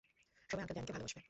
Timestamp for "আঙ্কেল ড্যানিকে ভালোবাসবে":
0.61-1.19